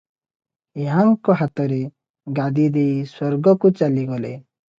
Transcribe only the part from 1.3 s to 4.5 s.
ହାତରେ ଗାଦି ଦେଇ ସ୍ୱର୍ଗକୁ ଚାଲିଗଲେ।